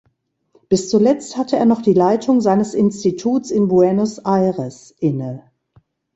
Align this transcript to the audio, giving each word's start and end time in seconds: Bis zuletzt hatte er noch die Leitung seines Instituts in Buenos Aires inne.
Bis 0.67 0.89
zuletzt 0.89 1.37
hatte 1.37 1.57
er 1.57 1.65
noch 1.65 1.83
die 1.83 1.93
Leitung 1.93 2.41
seines 2.41 2.73
Instituts 2.73 3.51
in 3.51 3.67
Buenos 3.67 4.17
Aires 4.17 4.89
inne. 4.97 5.43